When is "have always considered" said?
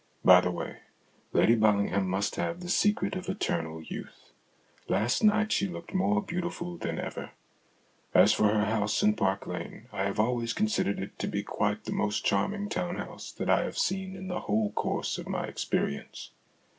10.05-10.97